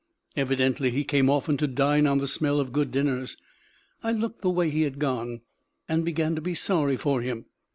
Evidently 0.35 0.89
he 0.89 1.03
came 1.03 1.29
often 1.29 1.57
to 1.57 1.67
dine 1.67 2.07
on 2.07 2.17
the 2.17 2.25
smell 2.25 2.59
of 2.59 2.71
good 2.73 2.89
dinners. 2.89 3.37
I 4.01 4.11
looked 4.13 4.41
the 4.41 4.49
way 4.49 4.71
he 4.71 4.81
had 4.81 4.97
gone, 4.97 5.41
and 5.87 6.03
began 6.03 6.33
to 6.33 6.41
be 6.41 6.55
sorry 6.55 6.97
for 6.97 7.21
him. 7.21 7.45